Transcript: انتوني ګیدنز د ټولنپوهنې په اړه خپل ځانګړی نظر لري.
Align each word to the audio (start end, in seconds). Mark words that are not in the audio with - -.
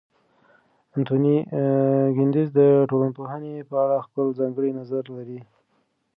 انتوني 0.95 1.35
ګیدنز 2.15 2.49
د 2.59 2.59
ټولنپوهنې 2.89 3.53
په 3.69 3.75
اړه 3.83 3.97
خپل 4.07 4.25
ځانګړی 4.39 4.69
نظر 4.79 5.03
لري. 5.17 5.39